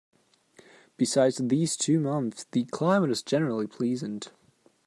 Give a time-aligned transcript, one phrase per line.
[0.97, 4.31] Besides these two months, the climate is generally pleasant.